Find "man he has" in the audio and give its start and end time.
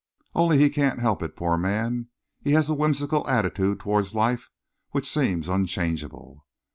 1.59-2.71